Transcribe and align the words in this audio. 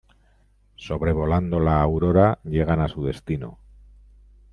Sobrevolando 0.83 1.59
la 1.59 1.79
Aurora, 1.79 2.39
llegan 2.43 2.79
a 2.81 2.87
su 2.87 3.03
destino. 3.03 3.59